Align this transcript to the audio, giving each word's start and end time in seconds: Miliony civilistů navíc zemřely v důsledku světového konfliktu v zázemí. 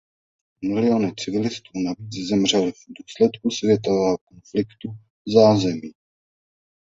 Miliony 0.63 1.13
civilistů 1.15 1.71
navíc 1.79 2.27
zemřely 2.29 2.71
v 2.71 2.75
důsledku 3.01 3.49
světového 3.49 4.17
konfliktu 4.17 4.89
v 5.27 5.31
zázemí. 5.33 5.91